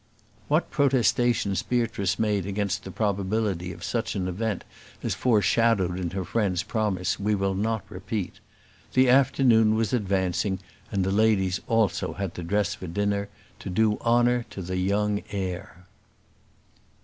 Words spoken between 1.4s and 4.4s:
Beatrice made against the probability of such an